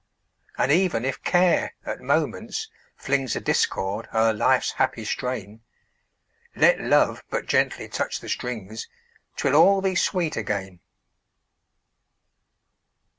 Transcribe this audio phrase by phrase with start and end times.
[0.57, 5.61] And even if Care at moments flings A discord o'er life's happy strain,
[6.55, 8.87] Let Love but gently touch the strings,
[9.35, 10.79] 'Twill all be sweet again!